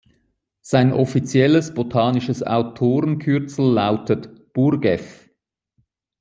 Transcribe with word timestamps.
Sein 0.61 0.93
offizielles 0.93 1.75
botanisches 1.75 2.41
Autorenkürzel 2.41 3.71
lautet 3.71 4.51
„Burgeff“. 4.51 5.29